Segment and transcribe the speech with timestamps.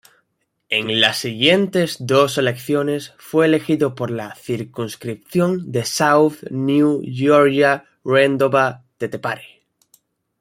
[0.71, 9.63] En las siguientes dos elecciones fue elegido por la circunscripción de South New Georgia-Rendova-Tetepare.